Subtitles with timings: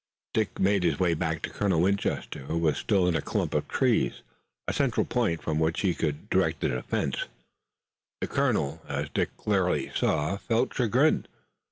[0.33, 3.67] Dick made his way back to Colonel Winchester, who was still in the clump of
[3.67, 4.23] trees,
[4.67, 7.25] a central point, from which he could direct the defense.
[8.19, 11.27] The colonel, as Dick clearly saw, felt chagrin.